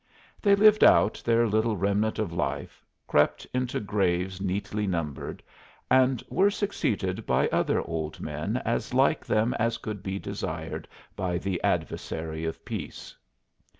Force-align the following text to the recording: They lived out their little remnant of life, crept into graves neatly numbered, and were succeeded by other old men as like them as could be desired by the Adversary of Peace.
They 0.41 0.55
lived 0.55 0.83
out 0.83 1.21
their 1.23 1.45
little 1.47 1.77
remnant 1.77 2.17
of 2.17 2.33
life, 2.33 2.83
crept 3.05 3.45
into 3.53 3.79
graves 3.79 4.41
neatly 4.41 4.87
numbered, 4.87 5.43
and 5.91 6.23
were 6.27 6.49
succeeded 6.49 7.23
by 7.27 7.47
other 7.49 7.79
old 7.83 8.19
men 8.19 8.57
as 8.65 8.95
like 8.95 9.23
them 9.23 9.53
as 9.59 9.77
could 9.77 10.01
be 10.01 10.17
desired 10.17 10.87
by 11.15 11.37
the 11.37 11.61
Adversary 11.63 12.45
of 12.45 12.65
Peace. 12.65 13.15